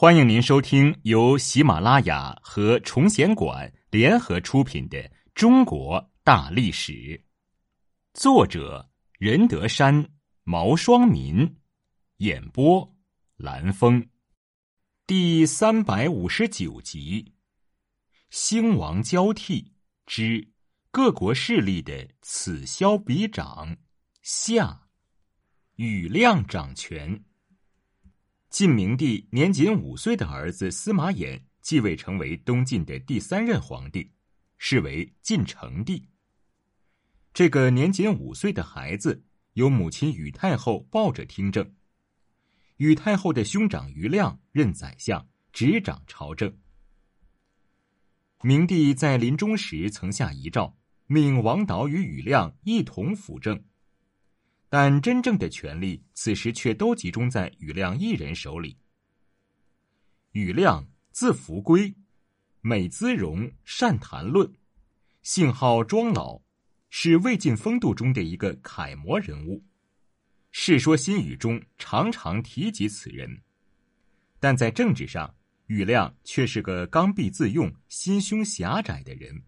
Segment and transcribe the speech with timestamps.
[0.00, 4.96] 欢迎您收听由喜马拉雅和崇贤馆联合出品的
[5.34, 6.92] 《中国大历史》，
[8.14, 8.88] 作者
[9.18, 10.08] 任德山、
[10.44, 11.56] 毛双民，
[12.18, 12.94] 演播
[13.38, 14.08] 蓝峰，
[15.04, 17.34] 第三百五十九集：
[18.30, 19.72] 兴亡交替
[20.06, 20.48] 之
[20.92, 23.76] 各国势力的此消彼长。
[24.22, 24.86] 下，
[25.74, 27.24] 羽亮掌权。
[28.50, 34.10] 晋明帝年仅五岁的儿子司马衍继位，成为东晋的第三任皇帝，
[34.56, 36.08] 是为晋成帝。
[37.34, 41.74] 这个年仅五岁的孩子由母亲宇太后抱着听政，
[42.78, 46.56] 宇太后的兄长于亮任宰相，执掌朝政。
[48.40, 50.74] 明帝在临终时曾下遗诏，
[51.06, 53.62] 命王导与宇亮一同辅政。
[54.70, 58.76] 但真正的权力此时却都集中在宇亮一人手里。
[60.32, 61.94] 宇亮字福归，
[62.60, 64.52] 美姿容，善谈论，
[65.22, 66.42] 姓号庄老，
[66.90, 69.58] 是魏晋风度中的一个楷模人物。
[70.50, 73.42] 《世说新语》中常常提及此人，
[74.38, 75.34] 但在政治上，
[75.68, 79.42] 宇亮却是个刚愎自用、心胸狭窄的人。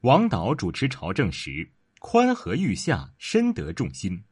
[0.00, 1.70] 王导主持朝政时。
[2.00, 4.24] 宽和欲下，深得众心。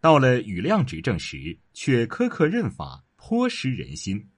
[0.00, 4.30] 到了宇亮执政时，却苛刻任法，颇失人心。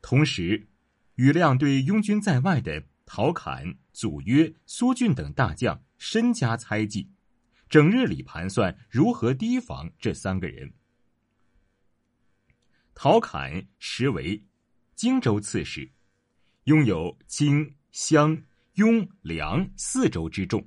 [0.00, 0.68] 同时，
[1.16, 7.10] 宇亮对拥军在外的陶侃、祖约、苏峻等大将深加猜忌，
[7.68, 10.72] 整日里盘算如何提防这三个人。
[12.94, 14.40] 陶侃实为
[14.94, 15.90] 荆州刺史，
[16.64, 18.40] 拥有荆、襄、
[18.74, 20.64] 雍、凉四州之众。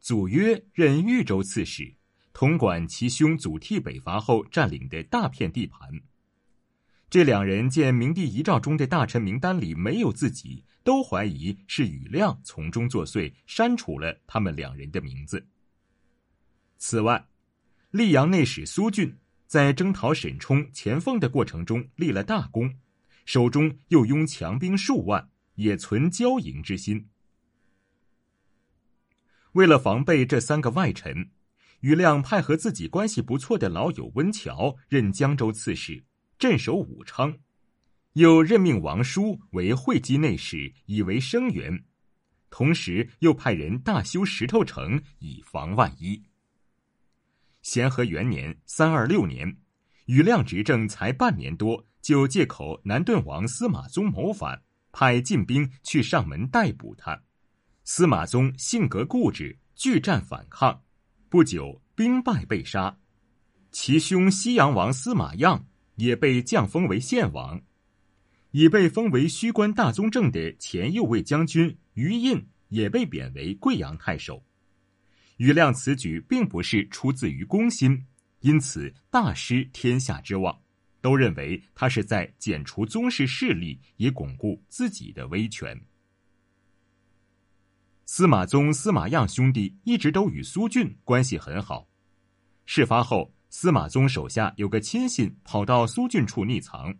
[0.00, 1.94] 祖约任豫州刺史，
[2.32, 5.90] 统管其兄祖逖北伐后占领的大片地盘。
[7.10, 15.46] 这两人见明帝遗诏中的大臣名单里没有自己，都怀疑是宇亮从中作祟，删除了他们两人的名字。
[16.78, 17.26] 此外，
[17.92, 22.72] 溧阳内史苏峻在征讨沈冲、钱凤的过程中立了大功，
[23.26, 27.08] 手中又拥强兵数万，也存骄淫之心。
[29.52, 31.30] 为了防备这三个外臣，
[31.80, 36.04] 宇亮派和自己关系不错的老友温峤任江州刺史，
[36.38, 37.32] 镇守武昌；
[38.12, 41.84] 又任命王叔为会稽内史，以为声援。
[42.48, 46.22] 同时，又派人大修石头城，以防万一。
[47.62, 49.58] 咸和元年（三二六年），
[50.06, 54.62] 宇亮执政才半年多，就借口南顿王司马宗谋反，
[54.92, 57.22] 派禁兵去上门逮捕他。
[57.84, 60.82] 司马宗性格固执，拒战反抗，
[61.28, 62.98] 不久兵败被杀。
[63.72, 67.60] 其兄西阳王司马样也被降封为献王，
[68.50, 74.44] 已被封为虚关大宗正的前右卫将军于印也被贬为贵阳太守。
[75.38, 78.06] 宇亮此举并不是出自于公心，
[78.40, 80.60] 因此大失天下之望，
[81.00, 85.80] 都认为他是在剪除宗室势力，以巩固自己的威权。
[88.12, 91.86] 司马宗、司马样兄弟一直都与苏峻关系很好。
[92.66, 96.92] 事发后，司马宗手下有个亲信跑到苏峻处匿藏，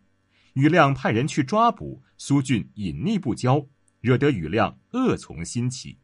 [0.53, 3.66] 宇亮派人去抓捕苏峻，隐匿不交，
[4.00, 5.98] 惹得宇亮恶从心起。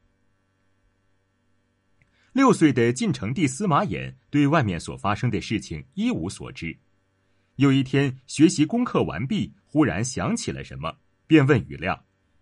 [2.33, 6.77] 六岁的晋成帝司马衍对外面所发生的事情一无所知。
[7.55, 11.97] 有一天，学习功课完毕，忽然想起了什么，便问宇亮。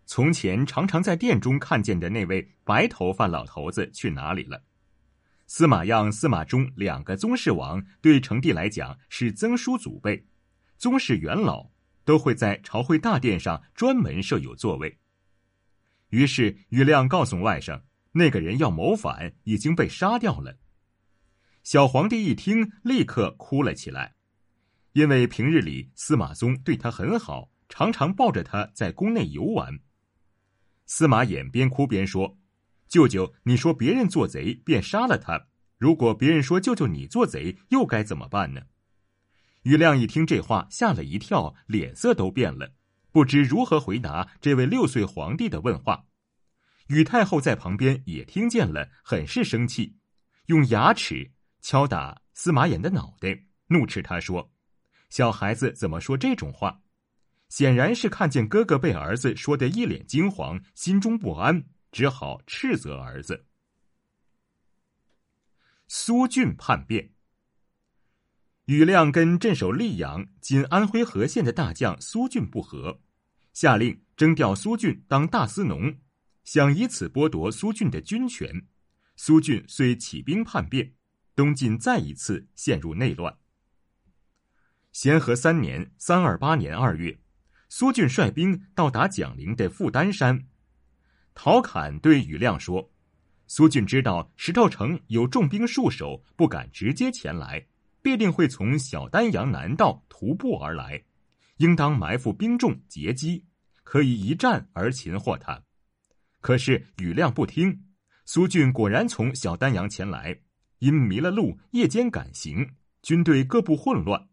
[0.07, 4.63] 从前常常在殿中看见的那位白头发老头子去哪里了？
[5.47, 10.27] 司马样、司马衷两个宗室王对成帝来讲是曾叔祖辈，
[10.79, 11.71] 宗室元老
[12.05, 14.99] 都会在朝会大殿上专门设有座位。
[16.11, 17.83] 于是宇亮告诉外甥，
[18.13, 20.59] 那个人要谋反，已经被杀掉了。
[21.63, 24.15] 小皇帝一听，立刻哭了起来，
[24.93, 29.79] 因为平日里司马宗对他很好，常常抱着他在宫内游玩。
[30.87, 32.39] 司马衍边哭边说
[32.89, 35.49] ：“舅舅，你说别人做贼便杀了他，
[35.79, 38.63] 如果别人说舅舅你做贼，又该怎么办呢？”
[39.65, 42.75] 于亮一听这话，吓了一跳，脸色都变了，
[43.11, 46.05] 不知如何回答这位六岁皇帝的问话。
[46.89, 49.97] 宇太后在旁边也听见了，很是生气，
[50.47, 51.33] 用牙齿
[51.63, 54.53] 敲打司马衍的脑袋，怒斥他说
[55.09, 56.83] ：“小孩子怎么说这种话？”
[57.49, 63.47] 显然是看见哥哥被儿子说得一脸惊慌，心中不安，只好斥责儿子。
[65.87, 67.13] 苏峻叛变。
[68.67, 73.03] 庾亮跟镇守溧阳（今安徽和县）的大将苏峻不和，
[73.53, 75.99] 下令征调苏峻当大司农，
[76.45, 78.67] 想以此剥夺苏峻的军权。
[79.17, 80.95] 苏峻遂起兵叛变，
[81.37, 83.37] 东晋再一次陷入内乱。
[84.93, 87.21] 咸和三年（三二八年）二月，
[87.77, 90.41] 苏峻率兵到达蒋陵的富丹山。
[91.35, 92.89] 陶侃对庾亮说
[93.49, 97.67] ：“苏峻知道石头城有重兵戍守，不敢直接前来，
[98.01, 101.03] 必定会从小丹阳南道徒步而来，
[101.57, 103.45] 应当埋伏兵众截击，
[103.83, 105.61] 可以一战而擒获他。”
[106.41, 107.87] 可是庾亮不听，
[108.25, 110.39] 苏峻果然从小丹阳前来，
[110.79, 114.29] 因迷了路，夜间赶行，军队各部混乱。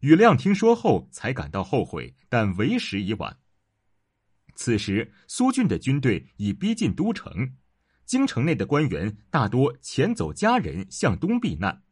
[0.00, 3.38] 庾亮听说后，才感到后悔，但为时已晚。
[4.54, 7.54] 此时，苏峻的军队已逼近都城，
[8.06, 11.82] 京城内的官员大多遣走家人向东避难，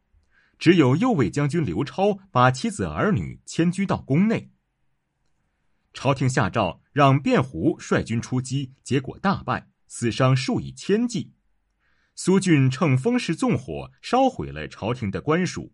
[0.57, 4.51] 只有右卫将军刘超把妻子儿女迁居到宫内。
[5.93, 11.33] 朝廷下诏让卞胡率军出击，结果大败，死伤数以千计。
[12.15, 15.73] 苏峻乘风势纵火，烧毁了朝廷的官署。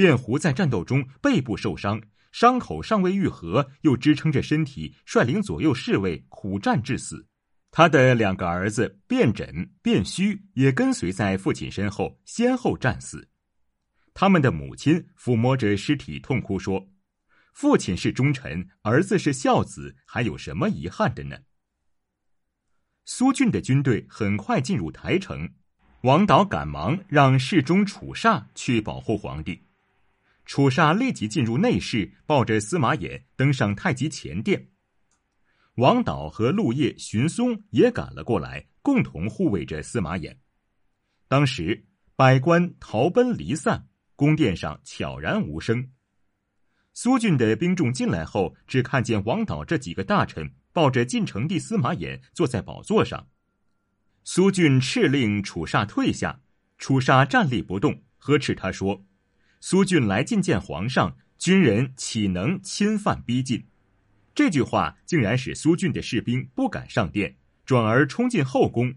[0.00, 2.00] 卞胡在战斗中背部受伤，
[2.32, 7.26] 伤口尚未愈合，又支撑着身体，率领左右侍卫苦战致死。
[7.70, 13.28] 他的两个儿子卞枕、卞须也跟随在父亲身后，先后战死。
[14.14, 16.88] 他们的母亲抚摸着尸体，痛哭说
[17.52, 21.36] ：“父亲是忠臣，儿子是孝子，还有什么遗憾的呢？”
[23.04, 25.50] 苏峻的军队很快进入台城，
[26.04, 29.66] 王导赶忙让侍中楚煞去保护皇帝。
[30.50, 34.70] 楚煞立即进入内室，抱着司马衍登上太极前殿。
[35.76, 40.36] 王导和陆业、荀松也赶了过来，共同护卫着司马衍。
[41.28, 41.86] 当时
[42.16, 43.86] 百官逃奔离散，
[44.16, 45.88] 宫殿上悄然无声。
[46.94, 53.28] 苏峻的兵众进来后，只看见王导这几个大臣抱着晋成帝司马衍坐在宝座上。
[54.24, 56.40] 苏峻敕令楚煞退下，
[56.76, 59.06] 楚煞站立不动，呵斥他说。
[59.62, 63.62] 苏俊来觐见皇上，军人岂能侵犯逼近？
[64.34, 67.36] 这句话竟然使苏俊的士兵不敢上殿，
[67.66, 68.94] 转而冲进后宫。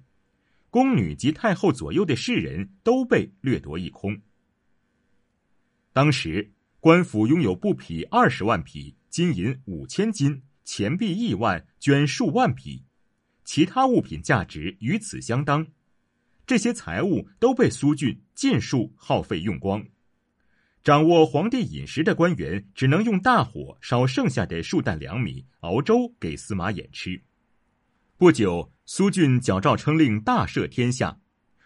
[0.70, 4.22] 宫女及太后左右的士人都被掠夺一空。
[5.92, 12.86] 当时官府拥有布匹二十万匹，金银五千斤，钱币亿万，绢数万匹，
[13.44, 15.68] 其他物品价值与此相当。
[16.48, 19.86] 这些财物都被苏俊尽数耗费用光。
[20.84, 27.24] 掌握皇帝饮食的官员只能用大火烧剩下的数担粮米熬粥给司马衍吃。
[28.18, 31.18] 不久，苏峻矫诏称令大赦天下，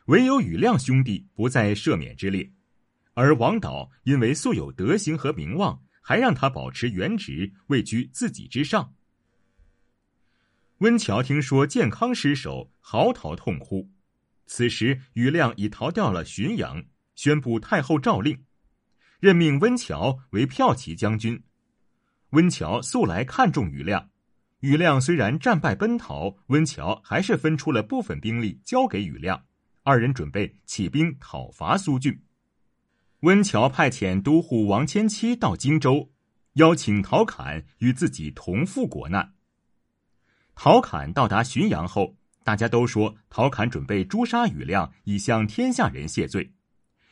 [0.05, 2.51] 唯有庾亮兄弟不在赦免之列，
[3.15, 8.93] 而王导因为素有德行和名望，还让他保持原职，位居自己之上。
[10.77, 13.89] 温峤听说健康失守，嚎啕痛哭。
[14.45, 16.85] 此时，庾亮已逃掉了浔阳，
[17.15, 18.43] 宣布太后诏令。
[19.19, 21.43] 任命温峤为骠骑将军。
[22.31, 24.09] 温峤素来看重庾亮，
[24.61, 29.43] 庾亮虽然战败奔逃，温峤还是分出了部分兵力交给庾亮。
[29.83, 32.21] 二人准备起兵讨伐苏峻。
[33.21, 36.11] 温峤派遣都护王迁期到荆州，
[36.53, 39.33] 邀请陶侃与自己同赴国难。
[40.53, 46.51] 陶侃到达浔阳后，大家都说陶侃准备诛杀庾亮，以向天下人谢罪。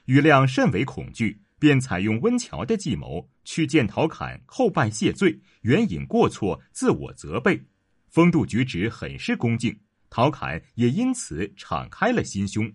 [0.08, 1.45] 庾亮甚为恐惧。
[1.60, 7.62] 便采用温峤的计谋，去见陶侃叩拜谢罪，援引过错，自我责备，
[8.10, 9.78] 风度举止很是恭敬。
[10.10, 12.72] 陶侃也因此敞开了心胸。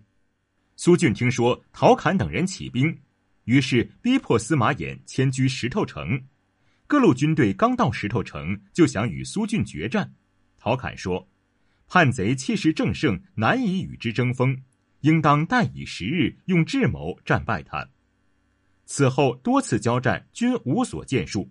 [0.75, 2.99] 苏峻听说陶侃等人起兵，
[3.45, 6.21] 于是逼迫司马衍迁居石头城。
[6.87, 10.13] 各路军队刚到石头城，就想与苏峻决战。
[10.57, 11.29] 陶侃说
[11.87, 14.61] ：“叛贼气势正盛，难以与之争锋，
[14.99, 17.87] 应当待以时日，用智谋战败他。”
[18.93, 21.49] 此后多次交战，均无所建树。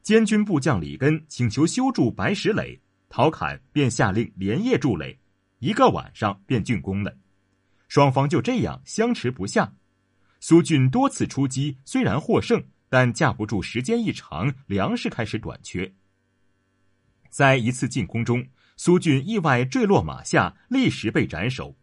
[0.00, 5.20] 监军部将李根请求修筑白石垒，陶侃便下令连夜筑垒，
[5.58, 7.14] 一个晚上便竣工了。
[7.86, 9.70] 双方就这样相持不下。
[10.40, 15.92] 苏峻多次出击，虽然获胜，但架不住时间一长，粮食开始短缺。
[17.28, 18.42] 在一次进攻中，
[18.78, 21.76] 苏峻意外坠落马下，立时被斩首。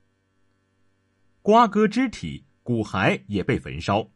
[1.44, 4.10] 瓜哥肢体，骨骸也被焚烧。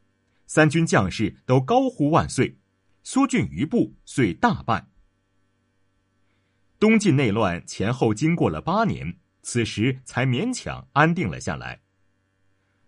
[0.46, 2.58] 三军将士都高呼万岁，
[3.04, 4.88] 苏峻余部遂大败。
[6.80, 11.82] 东晋内乱前后经过了八年，此时才勉强安定了下来。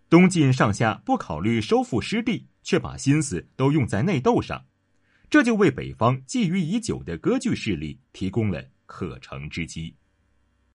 [0.10, 4.66] 东晋上下不考虑收复失地，却把心思都用在内斗上，
[5.30, 9.96] 这就为北方觊觎已久的割据势力提供了可乘之机。